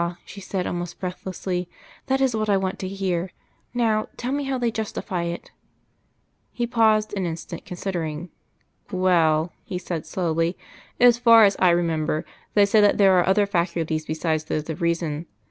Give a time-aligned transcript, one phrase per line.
[0.25, 1.69] she said, almost breathlessly.
[2.07, 3.29] "That is what I want to hear.
[3.71, 5.51] Now, tell me how they justify it."
[6.51, 8.29] He paused an instant, considering.
[8.91, 10.57] "Well," he said slowly,
[10.99, 12.25] "as far as I remember,
[12.55, 15.27] they say that there are other faculties besides those of reason.